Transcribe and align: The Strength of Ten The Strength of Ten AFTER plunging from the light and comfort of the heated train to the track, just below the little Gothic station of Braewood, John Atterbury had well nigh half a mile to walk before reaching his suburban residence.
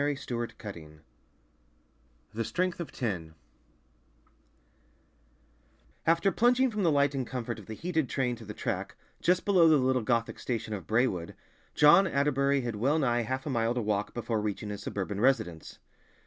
The 0.01 0.15
Strength 0.15 0.39
of 0.49 0.57
Ten 0.57 1.01
The 2.33 2.43
Strength 2.43 2.79
of 2.79 2.91
Ten 2.91 3.35
AFTER 6.07 6.31
plunging 6.31 6.71
from 6.71 6.81
the 6.81 6.91
light 6.91 7.13
and 7.13 7.27
comfort 7.27 7.59
of 7.59 7.67
the 7.67 7.75
heated 7.75 8.09
train 8.09 8.35
to 8.37 8.43
the 8.45 8.55
track, 8.55 8.95
just 9.21 9.45
below 9.45 9.69
the 9.69 9.77
little 9.77 10.01
Gothic 10.01 10.39
station 10.39 10.73
of 10.73 10.87
Braewood, 10.87 11.35
John 11.75 12.07
Atterbury 12.07 12.61
had 12.61 12.77
well 12.77 12.97
nigh 12.97 13.21
half 13.21 13.45
a 13.45 13.51
mile 13.51 13.75
to 13.75 13.81
walk 13.83 14.15
before 14.15 14.41
reaching 14.41 14.69
his 14.71 14.81
suburban 14.81 15.21
residence. 15.21 15.77